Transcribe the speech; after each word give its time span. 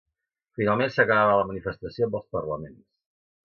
Finalment 0.59 0.93
s’acabava 0.95 1.35
la 1.41 1.45
manifestació 1.51 2.09
amb 2.11 2.19
els 2.21 2.35
parlaments. 2.39 2.83